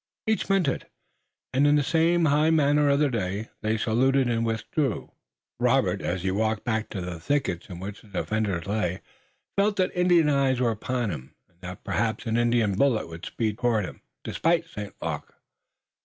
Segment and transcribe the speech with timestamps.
[0.25, 0.91] Each meant it,
[1.53, 5.11] and, in the same high manner of the day, they saluted and withdrew.
[5.59, 9.01] Robert, as he walked back to the thickets in which the defenders lay,
[9.55, 13.59] felt that Indian eyes were upon him, and that perhaps an Indian bullet would speed
[13.59, 14.95] toward him, despite St.
[15.03, 15.35] Luc.